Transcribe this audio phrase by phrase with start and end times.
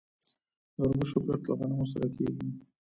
[0.75, 2.47] د وربشو کښت له غنمو سره کیږي.